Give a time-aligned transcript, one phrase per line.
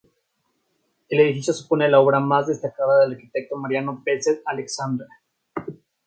[1.09, 5.05] El edificio supone la obra más destacada del arquitecto Mariano Peset Aleixandre.